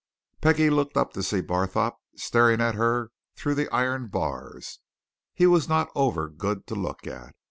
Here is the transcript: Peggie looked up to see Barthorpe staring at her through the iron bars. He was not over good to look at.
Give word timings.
Peggie 0.41 0.71
looked 0.71 0.97
up 0.97 1.13
to 1.13 1.21
see 1.21 1.41
Barthorpe 1.41 1.93
staring 2.15 2.59
at 2.59 2.73
her 2.73 3.11
through 3.35 3.53
the 3.53 3.69
iron 3.71 4.07
bars. 4.07 4.79
He 5.35 5.45
was 5.45 5.69
not 5.69 5.91
over 5.93 6.27
good 6.27 6.65
to 6.65 6.73
look 6.73 7.05
at. 7.05 7.35